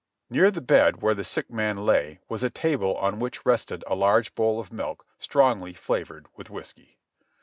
Near 0.31 0.49
the 0.49 0.61
bed 0.61 1.03
where 1.03 1.13
the 1.13 1.23
sick 1.23 1.51
man 1.51 1.77
lay 1.85 2.21
was 2.27 2.41
a 2.41 2.49
table 2.49 2.97
on 2.97 3.19
which 3.19 3.45
rested 3.45 3.83
a 3.85 3.93
large 3.93 4.33
bowl 4.33 4.59
of 4.59 4.73
milk 4.73 5.05
strongly 5.19 5.73
flavored 5.75 6.25
with 6.35 6.49
whiskey. 6.49 6.97